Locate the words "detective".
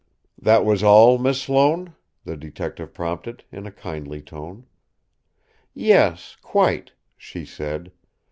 2.35-2.91